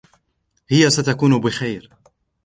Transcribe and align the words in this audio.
هي 0.69 0.89
ستكون 0.89 1.37
بخير 1.39 1.89